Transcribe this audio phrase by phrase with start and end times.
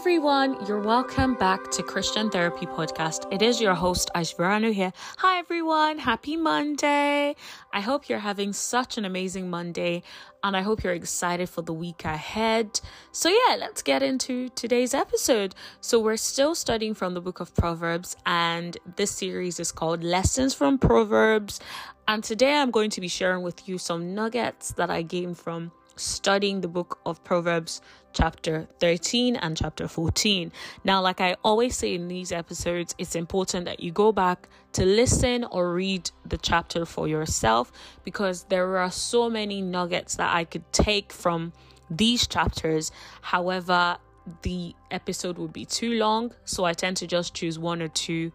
[0.00, 3.30] everyone, you're welcome back to Christian Therapy Podcast.
[3.30, 4.94] It is your host Aishwaranu here.
[5.18, 7.36] Hi everyone, happy Monday.
[7.70, 10.02] I hope you're having such an amazing Monday
[10.42, 12.80] and I hope you're excited for the week ahead.
[13.12, 15.54] So yeah, let's get into today's episode.
[15.82, 20.54] So we're still studying from the book of Proverbs and this series is called Lessons
[20.54, 21.60] from Proverbs.
[22.08, 25.72] And today I'm going to be sharing with you some nuggets that I gained from
[25.96, 27.80] studying the book of Proverbs,
[28.12, 30.52] chapter 13 and chapter 14.
[30.84, 34.84] Now, like I always say in these episodes, it's important that you go back to
[34.84, 37.72] listen or read the chapter for yourself
[38.04, 41.52] because there are so many nuggets that I could take from
[41.90, 42.90] these chapters.
[43.22, 43.98] However,
[44.42, 48.32] the episode would be too long, so I tend to just choose one or two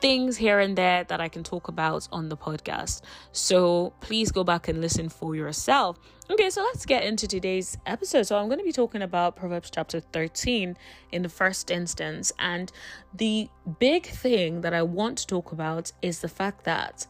[0.00, 3.02] things here and there that I can talk about on the podcast.
[3.32, 5.98] So please go back and listen for yourself.
[6.30, 8.22] Okay, so let's get into today's episode.
[8.24, 10.76] So I'm going to be talking about Proverbs chapter 13
[11.12, 12.32] in the first instance.
[12.38, 12.72] And
[13.14, 17.06] the big thing that I want to talk about is the fact that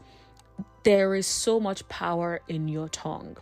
[0.83, 3.37] there is so much power in your tongue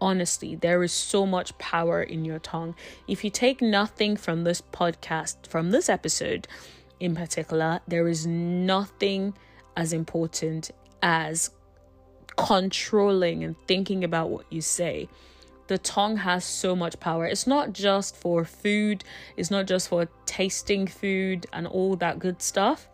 [0.00, 2.74] honestly, there is so much power in your tongue.
[3.08, 6.46] If you take nothing from this podcast, from this episode,
[7.04, 9.34] in particular, there is nothing
[9.76, 10.70] as important
[11.02, 11.50] as
[12.36, 15.06] controlling and thinking about what you say.
[15.66, 17.26] The tongue has so much power.
[17.26, 19.04] It's not just for food,
[19.36, 22.88] it's not just for tasting food and all that good stuff.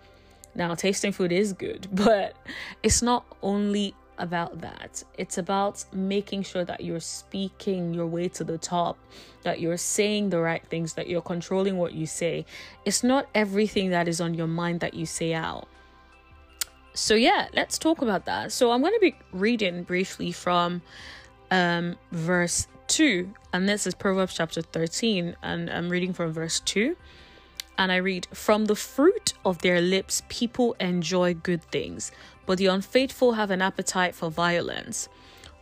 [0.56, 2.36] Now, tasting food is good, but
[2.82, 5.02] it's not only about that.
[5.18, 8.98] It's about making sure that you're speaking your way to the top,
[9.42, 12.44] that you're saying the right things, that you're controlling what you say.
[12.84, 15.66] It's not everything that is on your mind that you say out.
[16.92, 18.52] So, yeah, let's talk about that.
[18.52, 20.82] So, I'm going to be reading briefly from
[21.50, 26.96] um, verse 2, and this is Proverbs chapter 13, and I'm reading from verse 2
[27.80, 32.12] and I read, From the fruit of their lips, people enjoy good things,
[32.44, 35.08] but the unfaithful have an appetite for violence.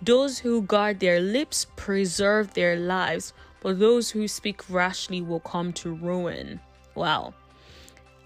[0.02, 5.72] Those who guard their lips preserve their lives, but those who speak rashly will come
[5.74, 6.58] to ruin.
[6.96, 7.34] Wow.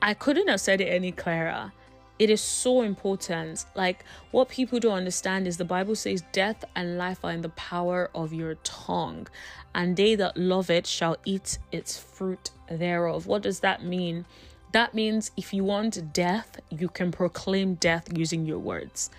[0.01, 1.73] I couldn't have said it any clearer.
[2.19, 3.65] It is so important.
[3.75, 7.49] Like, what people don't understand is the Bible says, Death and life are in the
[7.51, 9.29] power of your tongue,
[9.75, 13.27] and they that love it shall eat its fruit thereof.
[13.27, 14.27] What does that mean?
[14.73, 19.11] That means if you want death, you can proclaim death using your words.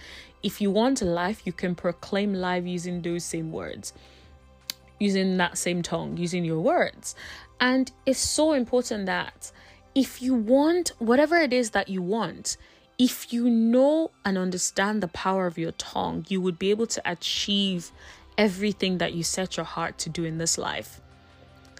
[0.41, 3.93] If you want life, you can proclaim life using those same words,
[4.99, 7.15] using that same tongue, using your words.
[7.59, 9.51] And it's so important that
[9.95, 12.57] if you want whatever it is that you want,
[12.97, 17.01] if you know and understand the power of your tongue, you would be able to
[17.09, 17.91] achieve
[18.37, 21.01] everything that you set your heart to do in this life.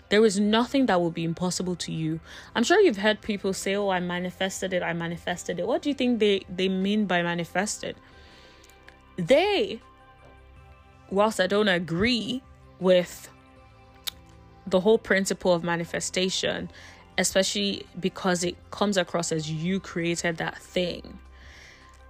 [0.10, 2.20] There is nothing that will be impossible to you.
[2.56, 4.84] I'm sure you've heard people say, "Oh, I manifested it.
[4.84, 7.96] I manifested it." What do you think they they mean by manifested?
[9.16, 9.82] They
[11.10, 12.42] whilst I don't agree
[12.80, 13.30] with
[14.68, 16.70] the whole principle of manifestation,
[17.18, 21.20] especially because it comes across as you created that thing.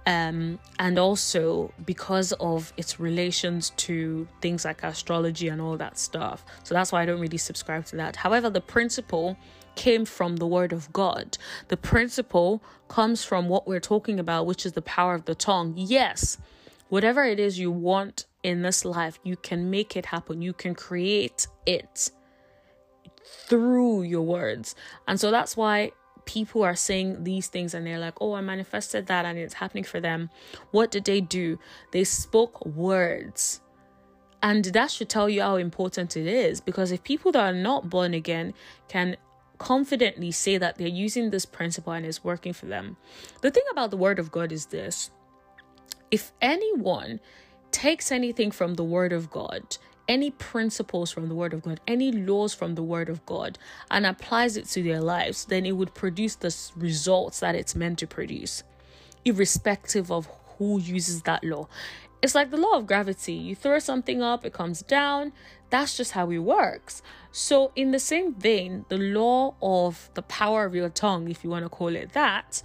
[0.06, 6.44] Um, and also because of its relations to things like astrology and all that stuff.
[6.62, 8.16] So that's why I don't really subscribe to that.
[8.16, 9.38] However, the principle
[9.76, 11.38] came from the word of God.
[11.68, 15.72] The principle comes from what we're talking about, which is the power of the tongue.
[15.76, 16.38] Yes,
[16.90, 20.74] whatever it is you want in this life, you can make it happen, you can
[20.74, 22.10] create it
[23.24, 24.74] through your words.
[25.08, 25.92] And so that's why
[26.24, 29.84] people are saying these things and they're like, oh, I manifested that and it's happening
[29.84, 30.30] for them.
[30.70, 31.58] What did they do?
[31.92, 33.60] They spoke words.
[34.42, 37.88] And that should tell you how important it is because if people that are not
[37.88, 38.52] born again
[38.88, 39.16] can
[39.56, 42.96] confidently say that they're using this principle and it's working for them,
[43.40, 45.10] the thing about the word of God is this
[46.10, 47.20] if anyone
[47.70, 52.12] takes anything from the word of God any principles from the Word of God, any
[52.12, 53.58] laws from the Word of God,
[53.90, 57.98] and applies it to their lives, then it would produce the results that it's meant
[58.00, 58.62] to produce,
[59.24, 60.28] irrespective of
[60.58, 61.68] who uses that law.
[62.22, 63.34] It's like the law of gravity.
[63.34, 65.32] You throw something up, it comes down.
[65.70, 67.02] That's just how it works.
[67.32, 71.50] So, in the same vein, the law of the power of your tongue, if you
[71.50, 72.62] want to call it that,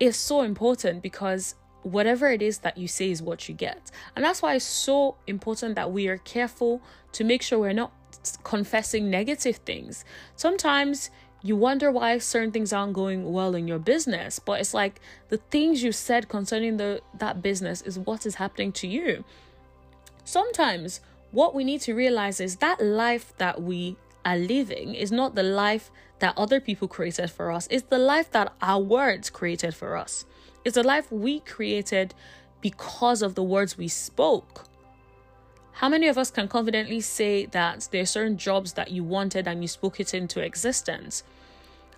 [0.00, 3.90] is so important because whatever it is that you say is what you get.
[4.16, 6.82] And that's why it's so important that we are careful
[7.12, 7.92] to make sure we're not
[8.44, 10.04] confessing negative things.
[10.36, 11.10] Sometimes
[11.42, 15.36] you wonder why certain things aren't going well in your business, but it's like the
[15.36, 19.24] things you said concerning the that business is what is happening to you.
[20.24, 25.34] Sometimes what we need to realize is that life that we are living is not
[25.34, 29.74] the life that other people created for us, it's the life that our words created
[29.74, 30.24] for us.
[30.68, 32.12] It's a life we created
[32.60, 34.66] because of the words we spoke.
[35.72, 39.48] How many of us can confidently say that there are certain jobs that you wanted
[39.48, 41.22] and you spoke it into existence?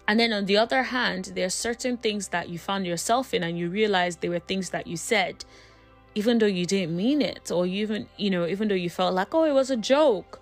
[0.06, 3.42] And then on the other hand, there are certain things that you found yourself in
[3.42, 5.44] and you realized they were things that you said,
[6.14, 9.34] even though you didn't mean it, or even, you know, even though you felt like,
[9.34, 10.40] oh, it was a joke.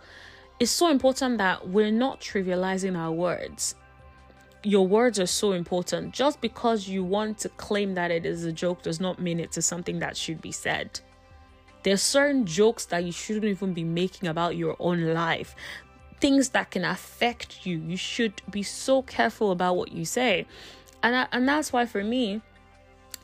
[0.60, 3.74] It's so important that we're not trivializing our words.
[4.64, 6.12] Your words are so important.
[6.12, 9.64] Just because you want to claim that it is a joke does not mean it's
[9.64, 11.00] something that should be said.
[11.84, 15.54] There's certain jokes that you shouldn't even be making about your own life.
[16.20, 17.78] Things that can affect you.
[17.78, 20.46] You should be so careful about what you say.
[21.02, 22.42] And I, and that's why for me,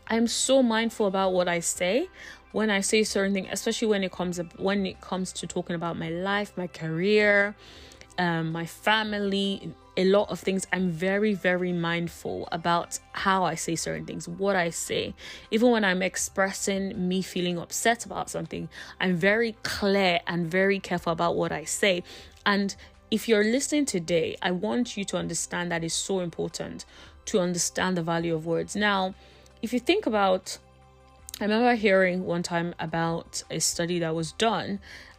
[0.06, 2.08] I'm so mindful about what I say
[2.52, 5.75] when I say certain things, especially when it comes up when it comes to talking
[5.75, 7.56] about my life, my career,
[8.16, 10.67] um, my family, a lot of things.
[10.73, 15.14] I'm very, very mindful about how I say certain things, what I say.
[15.50, 18.69] Even when I'm expressing me feeling upset about something,
[19.00, 22.02] I'm very clear and very careful about what I say.
[22.44, 22.75] And
[23.11, 26.85] if you're listening today, I want you to understand that it's so important
[27.26, 28.76] to understand the value of words.
[28.76, 29.14] Now,
[29.62, 30.58] if you think about
[31.40, 34.79] I remember hearing one time about a study that was done,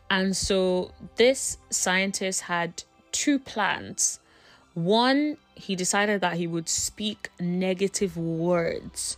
[0.09, 4.21] and so this scientist had two plants
[4.75, 9.17] one, he decided that he would speak negative words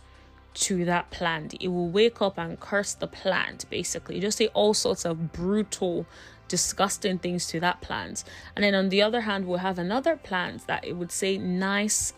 [0.54, 1.54] to that plant.
[1.60, 4.20] It will wake up and curse the plant, basically.
[4.20, 6.06] Just say all sorts of brutal,
[6.46, 8.22] disgusting things to that plant.
[8.54, 12.12] And then on the other hand, we'll have another plant that it would say nice,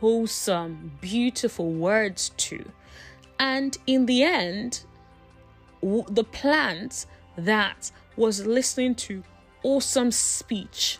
[0.00, 2.64] wholesome, beautiful words to.
[3.38, 4.82] And in the end,
[5.80, 7.06] the plant
[7.36, 9.22] that was listening to
[9.62, 10.98] awesome speech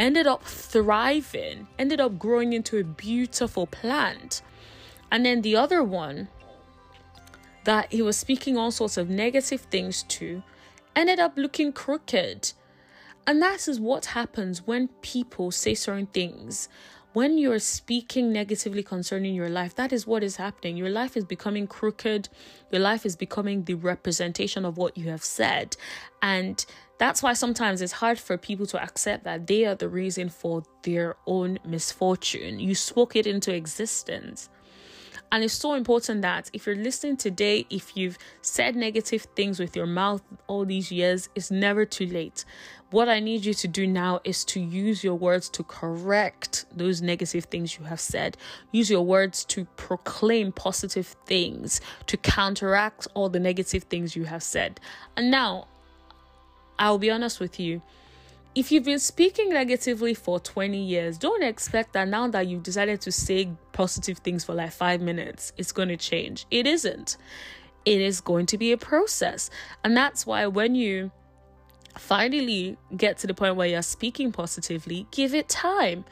[0.00, 4.40] ended up thriving, ended up growing into a beautiful plant.
[5.12, 6.28] And then the other one
[7.64, 10.42] that he was speaking all sorts of negative things to
[10.96, 12.52] ended up looking crooked.
[13.26, 16.68] And that is what happens when people say certain things
[17.12, 20.76] when you're speaking negatively concerning your life, that is what is happening.
[20.76, 22.28] Your life is becoming crooked.
[22.70, 25.76] Your life is becoming the representation of what you have said.
[26.22, 26.64] And
[27.00, 30.62] that's why sometimes it's hard for people to accept that they are the reason for
[30.82, 32.60] their own misfortune.
[32.60, 34.50] You spoke it into existence.
[35.32, 39.74] And it's so important that if you're listening today, if you've said negative things with
[39.74, 42.44] your mouth all these years, it's never too late.
[42.90, 47.00] What I need you to do now is to use your words to correct those
[47.00, 48.36] negative things you have said.
[48.72, 54.42] Use your words to proclaim positive things, to counteract all the negative things you have
[54.42, 54.80] said.
[55.16, 55.68] And now,
[56.80, 57.82] I'll be honest with you
[58.54, 63.00] if you've been speaking negatively for 20 years, don't expect that now that you've decided
[63.02, 66.46] to say positive things for like five minutes, it's going to change.
[66.50, 67.16] It isn't.
[67.84, 69.50] It is going to be a process.
[69.84, 71.12] And that's why when you
[71.96, 76.04] finally get to the point where you're speaking positively, give it time.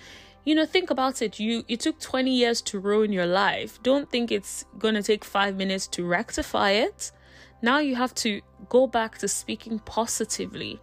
[0.44, 1.40] You know, think about it.
[1.40, 3.82] You it took 20 years to ruin your life.
[3.82, 7.10] Don't think it's going to take 5 minutes to rectify it.
[7.62, 10.80] Now you have to go back to speaking positively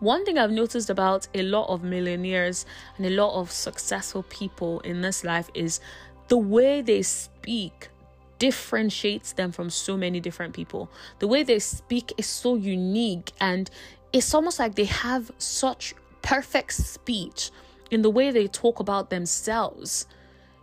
[0.00, 2.64] one thing I've noticed about a lot of millionaires
[2.96, 5.80] and a lot of successful people in this life is
[6.28, 7.90] the way they speak
[8.38, 10.90] differentiates them from so many different people.
[11.18, 13.70] The way they speak is so unique and
[14.14, 17.50] it's almost like they have such perfect speech
[17.90, 20.06] in the way they talk about themselves.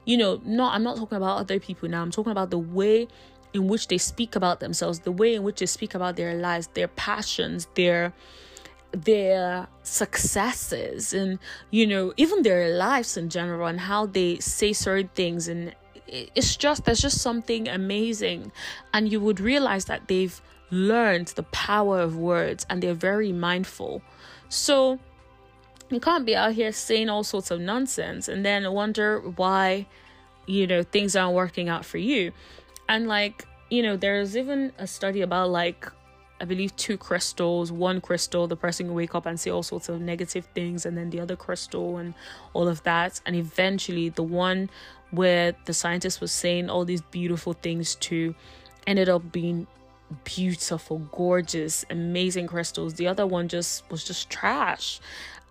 [0.06, 2.02] You know, not I'm not talking about other people now.
[2.02, 3.08] I'm talking about the way
[3.54, 6.68] in which they speak about themselves, the way in which they speak about their lives,
[6.74, 8.14] their passions, their
[8.92, 11.38] their successes and
[11.72, 15.48] you know even their lives in general and how they say certain things.
[15.48, 15.76] And
[16.08, 18.52] it's just there's just something amazing.
[18.94, 20.40] And you would realize that they've
[20.72, 24.02] learned the power of words and they're very mindful.
[24.50, 25.00] So
[25.90, 29.88] you can't be out here saying all sorts of nonsense and then wonder why
[30.46, 32.32] you know things aren't working out for you
[32.90, 35.92] and like you know there's even a study about like
[36.40, 37.72] I believe two crystals.
[37.72, 40.96] One crystal, the person will wake up and say all sorts of negative things, and
[40.96, 42.14] then the other crystal and
[42.54, 43.20] all of that.
[43.26, 44.70] And eventually, the one
[45.12, 48.36] where the scientist was saying all these beautiful things to
[48.86, 49.68] ended up being
[50.24, 52.94] beautiful, gorgeous, amazing crystals.
[52.94, 55.00] The other one just was just trash.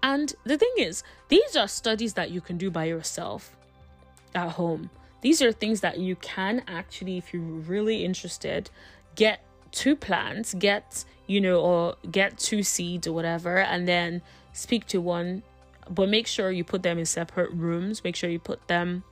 [0.02, 3.56] And the thing is, these are studies that you can do by yourself
[4.34, 4.90] at home.
[5.26, 8.70] These are things that you can actually, if you're really interested,
[9.16, 9.40] get
[9.72, 15.00] two plants, get, you know, or get two seeds or whatever, and then speak to
[15.00, 15.42] one,
[15.90, 18.04] but make sure you put them in separate rooms.
[18.04, 19.02] Make sure you put them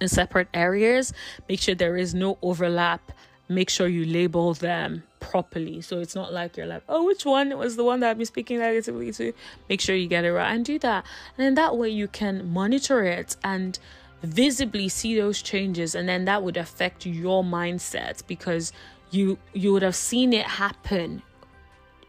[0.00, 1.12] in separate areas.
[1.48, 3.12] Make sure there is no overlap.
[3.48, 5.80] Make sure you label them properly.
[5.80, 8.26] So it's not like you're like, oh, which one was the one that I've been
[8.26, 9.32] speaking negatively to?
[9.68, 11.04] Make sure you get it right and do that.
[11.38, 13.78] And then that way you can monitor it and
[14.22, 18.72] visibly see those changes and then that would affect your mindset because
[19.10, 21.22] you you would have seen it happen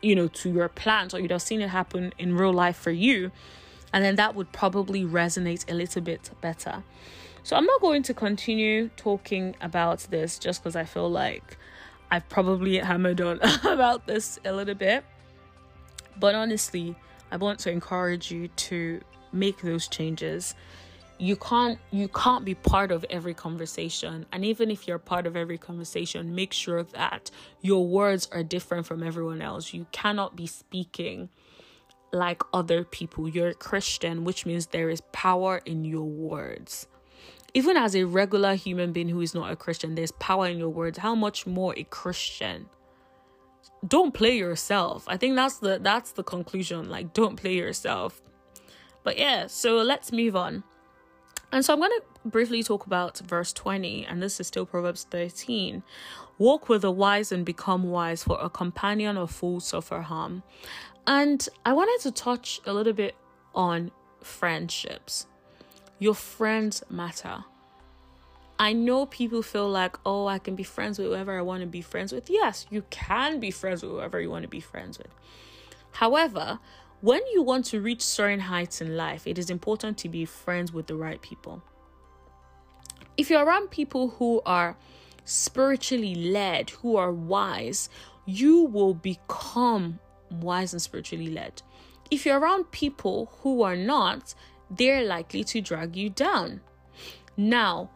[0.02, 2.92] you know to your plans or you'd have seen it happen in real life for
[2.92, 3.32] you
[3.94, 6.84] and then that would probably resonate a little bit better.
[7.44, 11.58] So i'm not going to continue talking about this just because i feel like
[12.12, 15.06] i've probably hammered on about this a little bit.
[16.20, 16.96] But honestly
[17.32, 19.02] i want to encourage you to
[19.32, 20.56] make those changes
[21.22, 24.26] you can't you can't be part of every conversation.
[24.32, 27.30] And even if you're part of every conversation make sure that
[27.62, 29.72] your words are different from everyone else.
[29.72, 31.30] You cannot be speaking
[32.12, 33.30] like other people.
[33.30, 36.88] You're a christian which means there is power in your words.
[37.54, 40.70] Even as a regular human being who is not a christian there's power in your
[40.70, 40.98] words.
[40.98, 42.68] How much more a christian?
[43.88, 45.04] Don't play yourself.
[45.08, 46.90] I think that's the that's the conclusion.
[46.90, 48.24] Like don't play yourself.
[49.04, 50.64] But yeah so let's move on
[51.52, 55.06] and so I'm going to briefly talk about verse 20, and this is still Proverbs
[55.10, 55.84] 13.
[56.38, 60.44] Walk with the wise and become wise, for a companion of fools suffer harm.
[61.06, 63.16] And I wanted to touch a little bit
[63.54, 63.92] on
[64.22, 65.28] friendships.
[66.00, 67.44] Your friends matter.
[68.58, 71.68] I know people feel like, oh, I can be friends with whoever I want to
[71.68, 72.30] be friends with.
[72.30, 75.14] Yes, you can be friends with whoever you want to be friends with.
[75.94, 76.60] However,
[77.02, 80.72] when you want to reach certain heights in life, it is important to be friends
[80.72, 81.64] with the right people.
[83.18, 84.78] If you're around people who are
[85.26, 87.90] spiritually led, who are wise,
[88.26, 91.62] you will become wise and spiritually led.
[92.10, 94.34] If you're around people who are not,
[94.70, 96.62] they're likely to drag you down.
[97.36, 97.90] Now,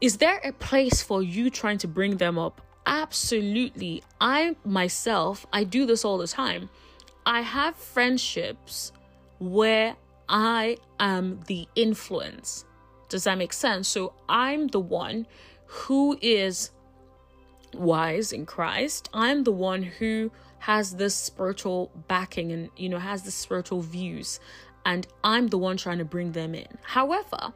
[0.00, 2.60] is there a place for you trying to bring them up?
[2.86, 4.02] Absolutely.
[4.20, 6.70] I myself, I do this all the time.
[7.28, 8.90] I have friendships
[9.38, 9.96] where
[10.30, 12.64] I am the influence.
[13.10, 13.86] Does that make sense?
[13.86, 15.26] So I'm the one
[15.66, 16.70] who is
[17.74, 19.10] wise in Christ.
[19.12, 20.30] I'm the one who
[20.60, 24.40] has this spiritual backing and you know has the spiritual views
[24.86, 26.78] and I'm the one trying to bring them in.
[26.80, 27.52] However,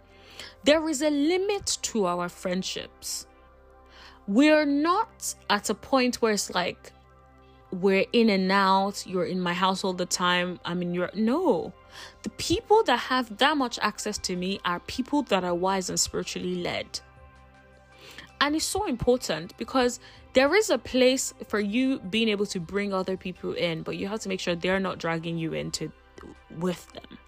[0.64, 3.26] there is a limit to our friendships.
[4.26, 6.92] We're not at a point where it's like
[7.72, 10.60] we're in and out, you're in my house all the time.
[10.64, 11.72] I mean, you're no.
[12.22, 15.98] The people that have that much access to me are people that are wise and
[15.98, 17.00] spiritually led.
[18.40, 20.00] And it's so important because
[20.34, 24.08] there is a place for you being able to bring other people in, but you
[24.08, 25.92] have to make sure they're not dragging you into
[26.58, 27.18] with them.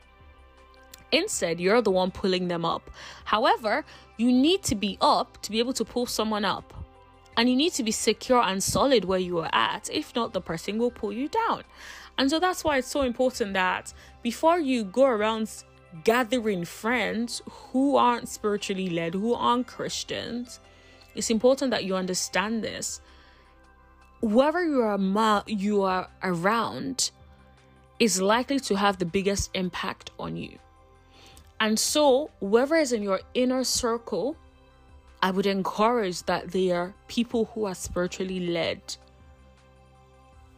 [1.13, 2.91] Instead, you're the one pulling them up.
[3.25, 3.85] However,
[4.17, 6.84] you need to be up to be able to pull someone up
[7.37, 9.91] and you need to be secure and solid where you are at.
[9.93, 11.65] If not, the person will pull you down.
[12.17, 15.51] And so that's why it's so important that before you go around
[16.05, 20.61] gathering friends who aren't spiritually led, who aren't Christians,
[21.15, 23.01] it's important that you understand this.
[24.21, 27.11] Whoever you are, you are around
[27.99, 30.59] is likely to have the biggest impact on you.
[31.61, 34.37] And so, whoever is in your inner circle
[35.25, 38.97] I would encourage that they are people who are spiritually led.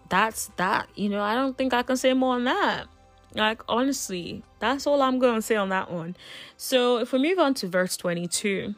[0.08, 0.88] That's that.
[0.96, 2.86] You know, I don't think I can say more on that.
[3.32, 6.16] Like, honestly, that's all I'm going to say on that one.
[6.56, 8.74] So, if we move on to verse 22,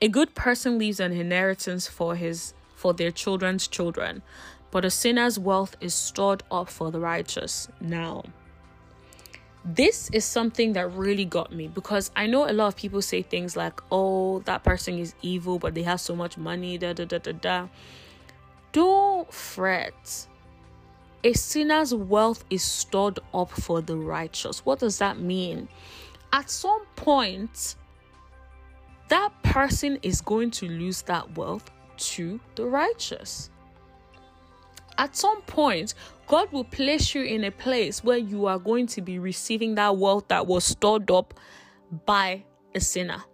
[0.00, 4.22] a good person leaves an inheritance for his for their children's children,
[4.70, 7.68] but a sinner's wealth is stored up for the righteous.
[7.82, 8.24] Now,
[9.64, 13.22] this is something that really got me because I know a lot of people say
[13.22, 17.04] things like, oh, that person is evil, but they have so much money, da da
[17.04, 17.68] da da da.
[18.72, 20.26] Don't fret.
[21.22, 24.64] A sinner's wealth is stored up for the righteous.
[24.64, 25.68] What does that mean?
[26.32, 27.74] At some point,
[29.08, 33.50] that person is going to lose that wealth to the righteous.
[34.96, 35.94] At some point,
[36.30, 39.96] God will place you in a place where you are going to be receiving that
[39.96, 41.34] wealth that was stored up
[42.06, 43.24] by a sinner.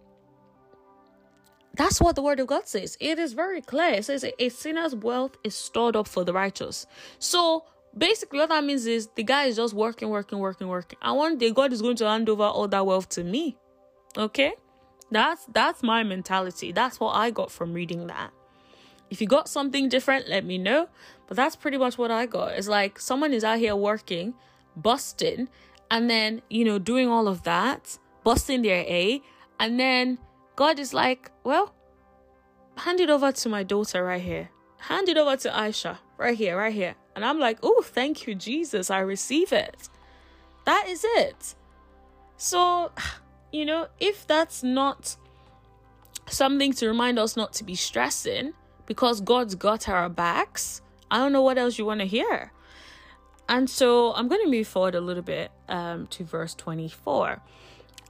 [1.75, 2.97] That's what the word of God says.
[2.99, 3.91] It is very clear.
[3.91, 6.87] It says a sinner's wealth is stored up for the righteous.
[7.19, 7.67] So
[7.99, 10.99] basically, what that means is the guy is just working, working, working, working.
[11.03, 13.59] And one day God is going to hand over all that wealth to me.
[14.17, 14.55] Okay?
[15.11, 16.73] That's that's my mentality.
[16.73, 18.33] That's what I got from reading that.
[19.11, 20.89] If you got something different, let me know.
[21.27, 22.53] But that's pretty much what I got.
[22.53, 24.35] It's like someone is out here working,
[24.77, 25.49] busting
[25.91, 29.23] and then, you know, doing all of that, busting their A.
[29.59, 30.19] And then
[30.57, 31.75] God is like, well,
[32.77, 34.51] hand it over to my daughter right here.
[34.79, 36.95] Hand it over to Aisha right here, right here.
[37.15, 38.91] And I'm like, oh, thank you, Jesus.
[38.91, 39.89] I receive it.
[40.65, 41.55] That is it.
[42.37, 42.93] So,
[43.53, 45.17] you know, if that's not
[46.29, 48.53] something to remind us not to be stressing
[48.87, 52.53] because God's got our backs, I don't know what else you want to hear.
[53.49, 57.41] And so I'm going to move forward a little bit um, to verse 24.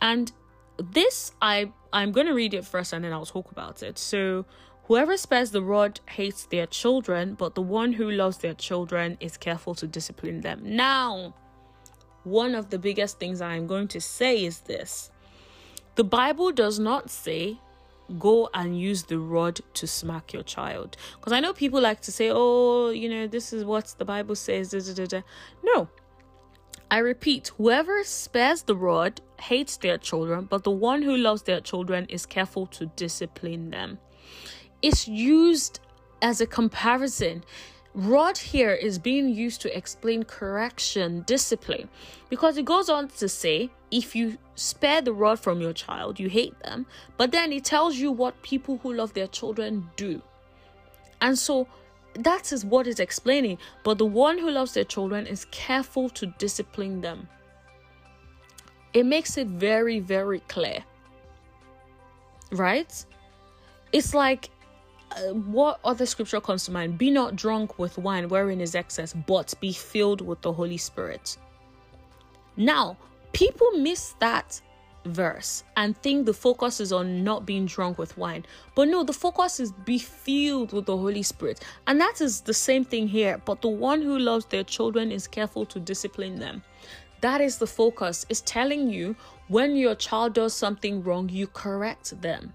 [0.00, 0.32] And
[0.78, 3.98] this I I'm going to read it first and then I'll talk about it.
[3.98, 4.44] So
[4.84, 9.36] whoever spares the rod hates their children, but the one who loves their children is
[9.36, 10.60] careful to discipline them.
[10.62, 11.34] Now,
[12.24, 15.10] one of the biggest things I'm going to say is this.
[15.94, 17.58] The Bible does not say
[18.18, 20.96] go and use the rod to smack your child.
[21.16, 24.34] Because I know people like to say, oh, you know, this is what the Bible
[24.34, 24.70] says.
[24.70, 25.20] Da, da, da,
[25.62, 25.88] no.
[26.90, 31.60] I repeat, whoever spares the rod hates their children, but the one who loves their
[31.60, 33.98] children is careful to discipline them.
[34.82, 35.80] It's used
[36.22, 37.42] as a comparison.
[37.96, 41.88] Rod here is being used to explain correction, discipline,
[42.28, 46.28] because it goes on to say if you spare the rod from your child, you
[46.28, 46.84] hate them,
[47.16, 50.20] but then it tells you what people who love their children do.
[51.22, 51.68] And so
[52.12, 53.56] that is what it's explaining.
[53.82, 57.28] But the one who loves their children is careful to discipline them.
[58.92, 60.84] It makes it very, very clear.
[62.52, 63.06] Right?
[63.92, 64.50] It's like
[65.16, 66.98] uh, what other scripture comes to mind?
[66.98, 71.36] Be not drunk with wine wherein is excess, but be filled with the Holy Spirit.
[72.56, 72.96] Now,
[73.32, 74.60] people miss that
[75.04, 78.44] verse and think the focus is on not being drunk with wine.
[78.74, 81.64] But no, the focus is be filled with the Holy Spirit.
[81.86, 83.40] And that is the same thing here.
[83.44, 86.62] But the one who loves their children is careful to discipline them.
[87.20, 88.26] That is the focus.
[88.28, 89.16] Is telling you
[89.48, 92.52] when your child does something wrong, you correct them.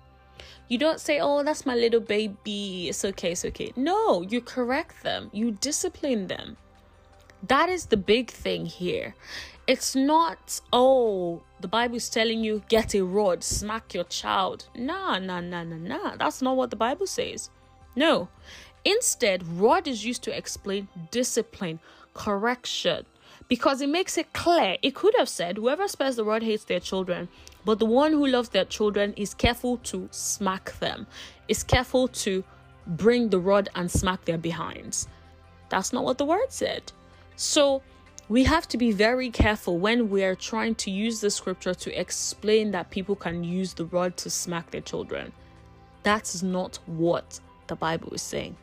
[0.71, 2.87] You don't say, oh, that's my little baby.
[2.87, 3.73] It's okay, it's okay.
[3.75, 6.55] No, you correct them, you discipline them.
[7.45, 9.13] That is the big thing here.
[9.67, 14.69] It's not, oh, the Bible is telling you, get a rod, smack your child.
[14.73, 16.15] Nah, nah, nah, nah, nah.
[16.15, 17.49] That's not what the Bible says.
[17.93, 18.29] No.
[18.85, 21.81] Instead, rod is used to explain discipline,
[22.13, 23.05] correction,
[23.49, 24.77] because it makes it clear.
[24.81, 27.27] It could have said, whoever spares the rod hates their children.
[27.65, 31.07] But the one who loves their children is careful to smack them,
[31.47, 32.43] is careful to
[32.87, 35.07] bring the rod and smack their behinds.
[35.69, 36.91] That's not what the word said.
[37.35, 37.81] So
[38.29, 42.71] we have to be very careful when we're trying to use the scripture to explain
[42.71, 45.31] that people can use the rod to smack their children.
[46.03, 48.55] That's not what the Bible is saying.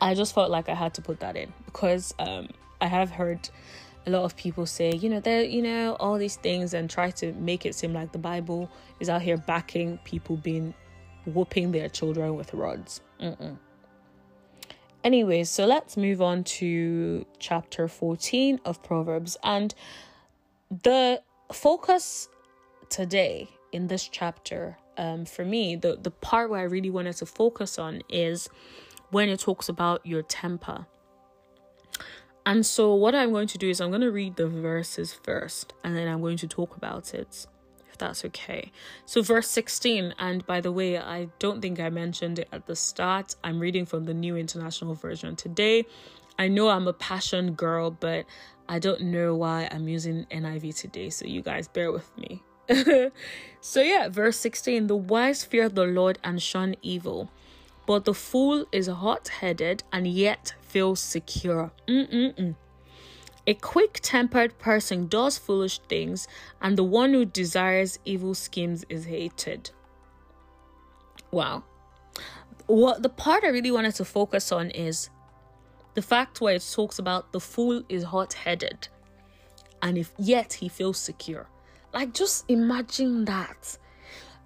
[0.00, 2.48] I just felt like I had to put that in because um,
[2.80, 3.48] I have heard
[4.06, 7.10] a lot of people say, you know, they're, you know, all these things and try
[7.10, 10.72] to make it seem like the Bible is out here backing people being
[11.26, 13.00] whooping their children with rods.
[13.20, 13.58] Mm-mm.
[15.02, 19.36] Anyways, so let's move on to chapter 14 of Proverbs.
[19.42, 19.74] And
[20.82, 22.28] the focus
[22.88, 27.26] today in this chapter, um, for me, the, the part where I really wanted to
[27.26, 28.48] focus on is
[29.10, 30.86] when it talks about your temper.
[32.46, 35.74] And so, what I'm going to do is I'm going to read the verses first
[35.82, 37.44] and then I'm going to talk about it,
[37.90, 38.70] if that's okay.
[39.04, 42.76] So, verse 16, and by the way, I don't think I mentioned it at the
[42.76, 43.34] start.
[43.42, 45.86] I'm reading from the New International Version today.
[46.38, 48.26] I know I'm a passion girl, but
[48.68, 52.44] I don't know why I'm using NIV today, so you guys bear with me.
[53.60, 57.28] so, yeah, verse 16 the wise fear the Lord and shun evil
[57.86, 61.70] but the fool is hot headed and yet feels secure.
[61.86, 62.56] Mm-mm-mm.
[63.48, 66.26] A quick tempered person does foolish things,
[66.60, 69.70] and the one who desires evil schemes is hated.
[71.30, 71.62] Wow.
[72.66, 75.10] What the part I really wanted to focus on is
[75.94, 78.88] the fact where it talks about the fool is hot headed
[79.82, 81.48] and if yet he feels secure.
[81.92, 83.78] Like, just imagine that.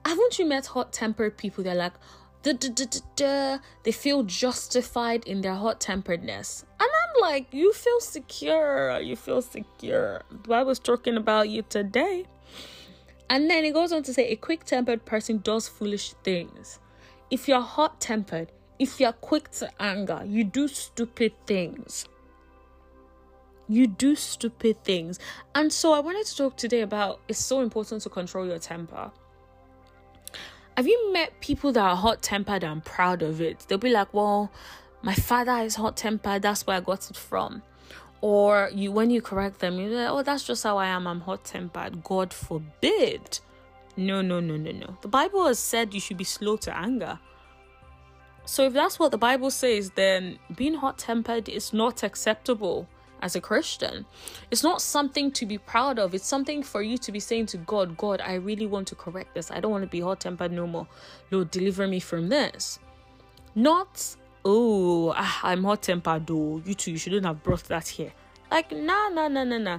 [0.05, 1.64] Haven't you met hot tempered people?
[1.64, 1.94] They're like,
[2.42, 6.64] duh, duh, duh, they feel justified in their hot temperedness.
[6.79, 8.98] And I'm like, you feel secure.
[9.00, 10.22] You feel secure.
[10.50, 12.24] I was talking about you today.
[13.29, 16.79] And then it goes on to say, a quick tempered person does foolish things.
[17.31, 22.07] If you're hot tempered, if you're quick to anger, you do stupid things.
[23.68, 25.20] You do stupid things.
[25.55, 29.12] And so I wanted to talk today about it's so important to control your temper
[30.76, 33.66] have you met people that are hot tempered and proud of it?
[33.68, 34.50] They'll be like, well,
[35.02, 37.62] my father is hot tempered, that's where I got it from.
[38.20, 41.20] or you when you correct them you're like oh that's just how i am i'm
[41.20, 43.38] hot tempered god forbid
[43.96, 47.18] no no no no no the bible has said you should be slow to anger
[48.44, 52.87] so if that's what the bible says then being hot tempered is not acceptable
[53.22, 54.06] as a christian
[54.50, 57.56] it's not something to be proud of it's something for you to be saying to
[57.59, 60.52] god god i really want to correct this i don't want to be hot tempered
[60.52, 60.87] no more
[61.30, 62.78] lord deliver me from this
[63.54, 66.62] not oh, ah, I'm hot tempered though.
[66.64, 68.12] You two, you shouldn't have brought that here.
[68.50, 69.78] Like, nah, nah, nah, nah, nah.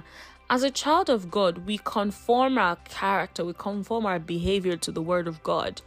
[0.50, 5.02] As a child of God, we conform our character, we conform our behavior to the
[5.02, 5.80] word of God.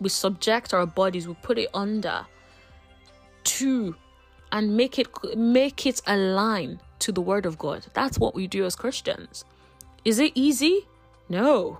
[0.00, 2.26] We subject our bodies, we put it under
[3.42, 3.94] to
[4.52, 7.86] and make it make it align to the word of God.
[7.94, 9.44] That's what we do as Christians.
[10.04, 10.86] Is it easy?
[11.28, 11.78] No.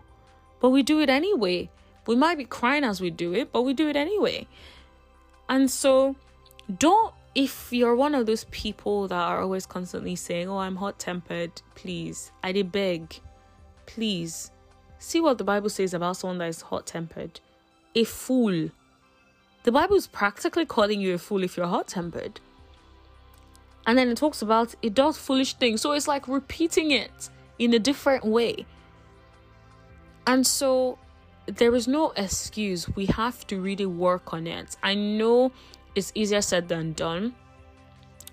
[0.60, 1.70] But we do it anyway.
[2.06, 4.46] We might be crying as we do it, but we do it anyway.
[5.48, 6.16] And so
[6.78, 10.98] don't if you're one of those people that are always constantly saying, Oh, I'm hot
[10.98, 13.20] tempered, please, I did beg,
[13.86, 14.50] please
[14.98, 17.40] see what the Bible says about someone that is hot tempered.
[17.94, 18.70] A fool.
[19.62, 22.40] The Bible is practically calling you a fool if you're hot tempered.
[23.86, 25.80] And then it talks about it does foolish things.
[25.80, 28.66] So it's like repeating it in a different way.
[30.26, 30.98] And so
[31.46, 32.88] there is no excuse.
[32.94, 34.76] We have to really work on it.
[34.82, 35.52] I know
[35.94, 37.34] it's easier said than done.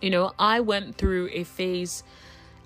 [0.01, 2.03] You know, I went through a phase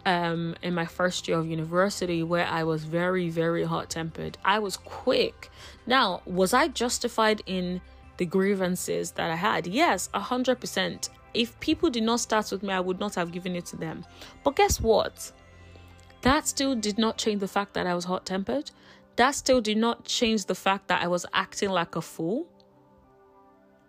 [0.04, 4.38] um in my first year of university where I was very very hot tempered.
[4.44, 5.52] I was quick.
[5.86, 7.82] Now, was I justified in
[8.18, 9.68] the grievances that I had?
[9.68, 11.10] Yes, a hundred percent.
[11.34, 14.06] If people did not start with me, I would not have given it to them.
[14.44, 15.32] But guess what?
[16.22, 18.72] That still did not change the fact that I was hot tempered
[19.16, 22.48] that still did not change the fact that I was acting like a fool.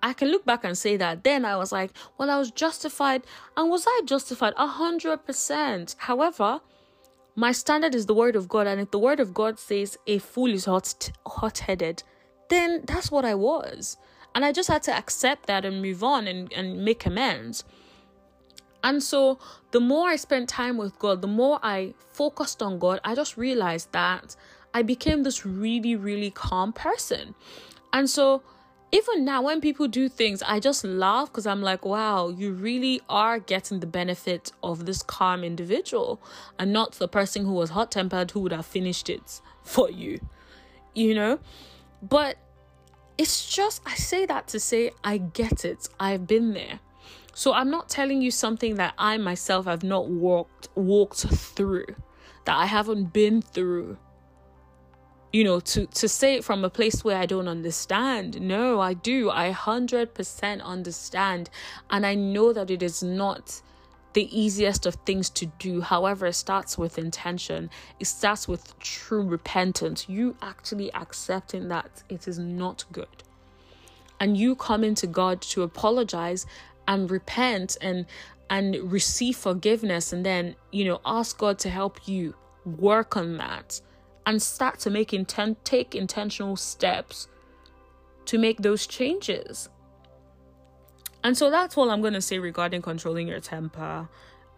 [0.02, 3.22] I can look back and say that then I was like, well, I was justified.
[3.56, 4.52] And was I justified?
[4.56, 5.94] A hundred percent.
[5.98, 6.60] However,
[7.36, 8.66] my standard is the word of God.
[8.66, 12.02] And if the word of God says a fool is hot hot headed,
[12.50, 13.96] then that's what I was.
[14.34, 17.64] And I just had to accept that and move on and, and make amends.
[18.84, 19.38] And so
[19.70, 23.36] the more I spent time with God, the more I focused on God, I just
[23.36, 24.34] realized that
[24.74, 27.34] I became this really, really calm person.
[27.92, 28.42] And so
[28.90, 33.00] even now, when people do things, I just laugh because I'm like, wow, you really
[33.08, 36.20] are getting the benefit of this calm individual
[36.58, 40.20] and not the person who was hot tempered who would have finished it for you,
[40.94, 41.38] you know?
[42.02, 42.36] But
[43.22, 45.88] it's just, I say that to say, I get it.
[46.00, 46.80] I've been there.
[47.34, 51.86] So I'm not telling you something that I myself have not walked walked through,
[52.46, 53.96] that I haven't been through
[55.32, 58.92] you know to to say it from a place where i don't understand no i
[58.92, 61.48] do i 100% understand
[61.88, 63.62] and i know that it is not
[64.14, 65.80] the easiest of things to do.
[65.80, 67.70] However it starts with intention.
[68.00, 70.08] It starts with true repentance.
[70.08, 73.22] You actually accepting that it is not good.
[74.20, 76.46] And you coming to god to apologize
[76.86, 78.06] and repent and
[78.50, 82.34] and receive forgiveness and then you know ask god to help you
[82.66, 83.80] work on that
[84.26, 87.28] and start to make intent take intentional steps
[88.26, 89.68] to make those changes.
[91.24, 94.08] And so that's all I'm going to say regarding controlling your temper.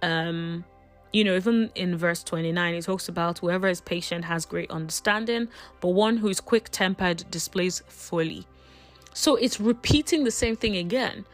[0.03, 0.65] Um
[1.13, 5.47] you know, even in verse 29, it talks about whoever is patient has great understanding,
[5.81, 8.45] but one who is quick tempered displays folly.
[9.15, 11.25] So it's repeating the same thing again.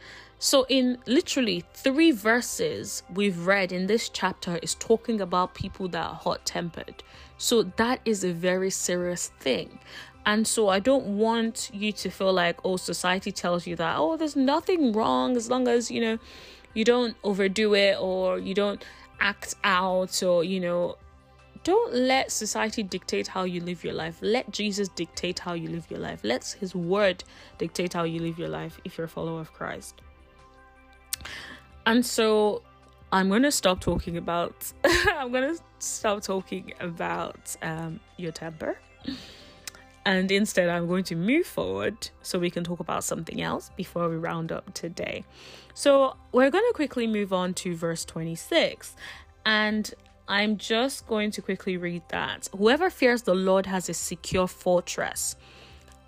[0.43, 6.03] So, in literally three verses we've read in this chapter, is talking about people that
[6.03, 7.03] are hot tempered.
[7.37, 9.79] So, that is a very serious thing.
[10.27, 14.17] And so, I don't want you to feel like, oh, society tells you that, oh,
[14.17, 16.19] there's nothing wrong as long as, you know,
[16.75, 18.85] you don't overdo it or you don't
[19.19, 20.97] act out or, you know,
[21.65, 24.19] don't let society dictate how you live your life.
[24.21, 26.21] Let Jesus dictate how you live your life.
[26.23, 27.23] Let his word
[27.59, 30.01] dictate how you live your life if you're a follower of Christ.
[31.85, 32.63] And so
[33.13, 38.79] I'm going to stop talking about I'm going to stop talking about um, your temper.
[40.07, 44.09] And instead, I'm going to move forward so we can talk about something else before
[44.09, 45.25] we round up today.
[45.75, 48.97] So, we're going to quickly move on to verse 26.
[49.45, 49.93] And
[50.27, 52.49] I'm just going to quickly read that.
[52.57, 55.37] Whoever fears the Lord has a secure fortress,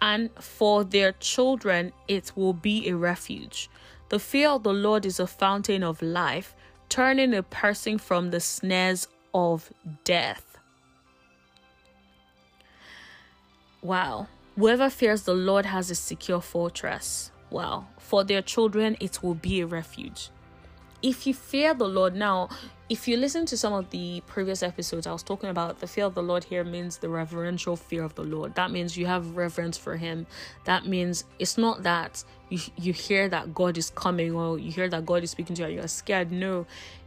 [0.01, 3.69] and for their children, it will be a refuge.
[4.09, 6.55] The fear of the Lord is a fountain of life,
[6.89, 9.73] turning a person from the snares of
[10.05, 10.52] death.
[13.83, 14.29] Wow.
[14.57, 17.31] Whoever fears the Lord has a secure fortress.
[17.51, 17.87] Wow.
[17.99, 20.31] For their children, it will be a refuge.
[21.03, 22.49] if you fear the Lord now,
[22.89, 26.05] if you listen to some of the previous episodes, I was talking about the fear
[26.05, 28.55] of the Lord here means the reverential fear of the Lord.
[28.55, 30.27] That means you have reverence for Him.
[30.65, 34.89] That means it's not that you, you hear that God is coming or you hear
[34.89, 36.31] that God is speaking to you and you're scared.
[36.31, 36.67] No,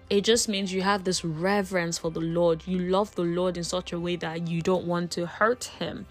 [0.09, 2.63] it just means you have this reverence for the Lord.
[2.67, 6.05] You love the Lord in such a way that you don't want to hurt Him.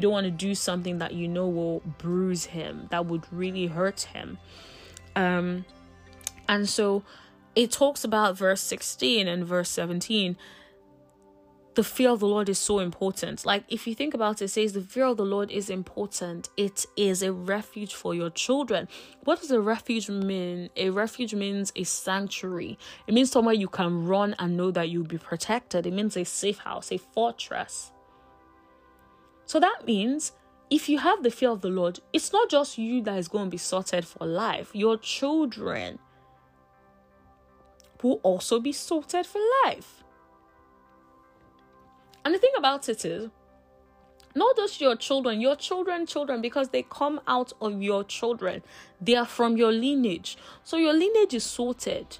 [0.00, 3.66] You don't want to do something that you know will bruise Him, that would really
[3.66, 4.38] hurt Him.
[5.14, 5.66] Um,
[6.48, 7.02] and so
[7.54, 10.38] it talks about verse 16 and verse 17
[11.74, 13.44] the fear of the Lord is so important.
[13.44, 16.48] Like, if you think about it, it says the fear of the Lord is important.
[16.56, 18.88] It is a refuge for your children.
[19.24, 20.70] What does a refuge mean?
[20.76, 25.04] A refuge means a sanctuary, it means somewhere you can run and know that you'll
[25.04, 25.86] be protected.
[25.86, 27.92] It means a safe house, a fortress.
[29.50, 30.30] So that means
[30.70, 33.46] if you have the fear of the Lord, it's not just you that is going
[33.46, 35.98] to be sorted for life, your children
[38.00, 40.04] will also be sorted for life.
[42.24, 43.28] And the thing about it is,
[44.36, 48.62] not just your children, your children, children, because they come out of your children.
[49.00, 50.38] They are from your lineage.
[50.62, 52.18] So your lineage is sorted.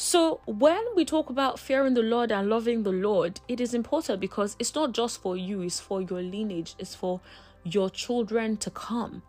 [0.00, 4.20] So when we talk about fearing the Lord and loving the Lord, it is important
[4.20, 7.20] because it's not just for you, it's for your lineage, it's for
[7.64, 9.22] your children to come.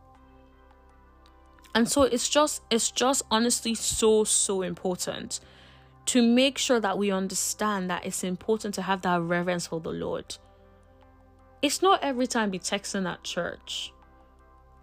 [1.73, 5.39] And so it's just it's just honestly so so important
[6.05, 9.89] to make sure that we understand that it's important to have that reverence for the
[9.89, 10.38] lord.
[11.63, 13.91] It's not every time be texting at church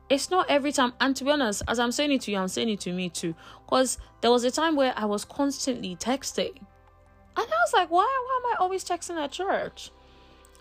[0.09, 2.49] it's not every time and to be honest as i'm saying it to you i'm
[2.49, 6.57] saying it to me too because there was a time where i was constantly texting.
[7.38, 9.90] And i was like why why am i always texting at church?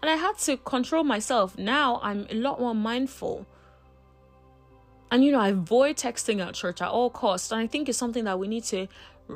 [0.02, 1.58] And i had to control myself.
[1.58, 3.46] Now i'm a lot more mindful.
[5.12, 7.52] And you know i avoid texting at church at all costs.
[7.52, 8.88] And i think it's something that we need to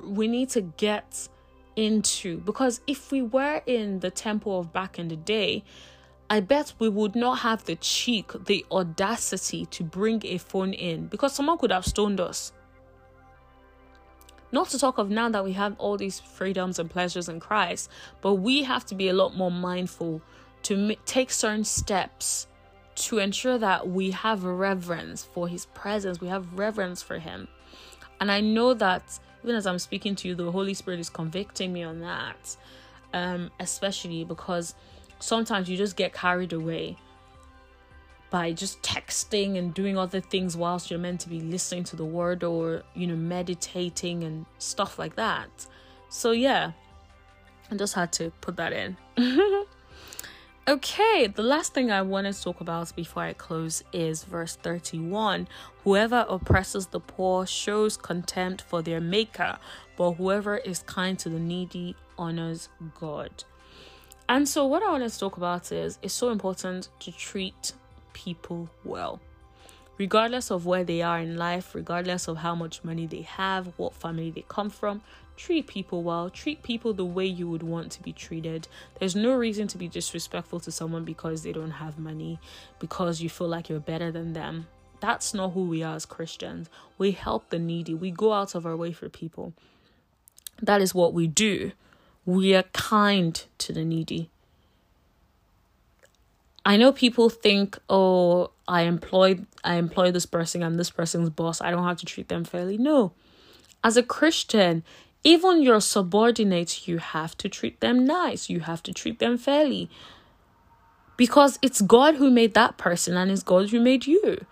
[0.04, 1.28] we need to get
[1.76, 2.40] into.
[2.40, 5.64] Because if we were in the temple of back in the day
[6.30, 11.08] i bet we would not have the cheek the audacity to bring a phone in
[11.08, 12.52] because someone could have stoned us
[14.52, 17.90] not to talk of now that we have all these freedoms and pleasures in Christ,
[18.22, 20.22] but we have to be a lot more mindful
[20.64, 22.48] to take certain steps
[22.96, 27.48] to ensure that we have reverence for his presence, we have reverence for him.
[28.20, 31.72] And I know that even as I'm speaking to you, the Holy Spirit is convicting
[31.72, 32.58] me on that.
[33.12, 34.76] Um, especially because
[35.20, 36.98] sometimes you just get carried away
[38.30, 42.06] by just texting and doing other things whilst you're meant to be listening to the
[42.06, 45.50] word or you know meditating and stuff like that
[46.10, 46.72] so yeah
[47.72, 48.96] i just had to put that in
[50.70, 55.48] Okay, the last thing I want to talk about before I close is verse 31.
[55.84, 59.58] Whoever oppresses the poor shows contempt for their maker,
[59.98, 63.46] but whoever is kind to the needy honors God.
[64.30, 67.74] And so, what I want to talk about is it's so important to treat
[68.14, 69.20] people well
[70.00, 73.94] regardless of where they are in life, regardless of how much money they have, what
[73.94, 75.02] family they come from,
[75.36, 78.68] treat people well, treat people the way you would want to be treated.
[78.98, 82.40] There's no reason to be disrespectful to someone because they don't have money,
[82.80, 84.68] because you feel like you're better than them.
[85.02, 86.70] That's not who we are as Christians.
[86.98, 89.54] We help the needy, we go out of our way for people.
[90.62, 91.74] That is what we do.
[92.30, 94.30] We are kind to the needy.
[96.64, 101.60] I know people think, oh, I employed I employ this person, I'm this person's boss,
[101.60, 102.78] I don't have to treat them fairly.
[102.78, 103.14] No.
[103.84, 104.84] As a Christian,
[105.24, 108.48] even your subordinates, you have to treat them nice.
[108.48, 109.90] You have to treat them fairly.
[111.18, 114.46] Because it's God who made that person and it's God who made you.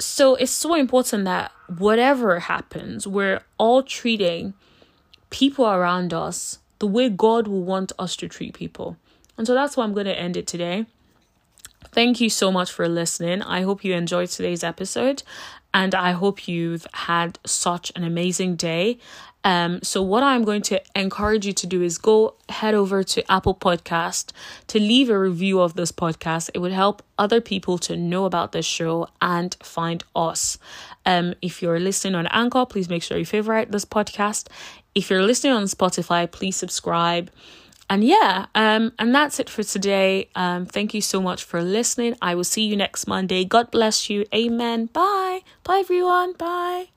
[0.00, 4.54] So it's so important that whatever happens, we're all treating
[5.30, 8.96] people around us the way God will want us to treat people.
[9.38, 10.86] And so that's why I'm going to end it today.
[11.92, 13.40] Thank you so much for listening.
[13.40, 15.22] I hope you enjoyed today's episode
[15.74, 18.98] and I hope you've had such an amazing day.
[19.44, 23.32] Um, so what I'm going to encourage you to do is go head over to
[23.32, 24.30] Apple Podcast
[24.68, 26.50] to leave a review of this podcast.
[26.54, 30.58] It would help other people to know about this show and find us.
[31.04, 34.46] Um, if you're listening on Anchor, please make sure you favorite this podcast.
[34.94, 37.30] If you're listening on Spotify, please subscribe
[37.88, 40.28] and yeah, um, and that's it for today.
[40.34, 42.16] Um, thank you so much for listening.
[42.22, 43.44] I will see you next Monday.
[43.44, 44.24] God bless you.
[44.34, 44.86] Amen.
[44.86, 45.40] Bye.
[45.64, 46.32] Bye, everyone.
[46.34, 46.88] Bye.